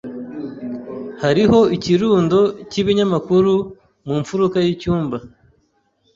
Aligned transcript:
Hariho 1.23 1.59
ikirundo 1.75 2.39
c'ibinyamakuru 2.69 3.53
mu 4.05 4.15
mfuruka 4.21 4.57
y'icyumba. 4.65 5.17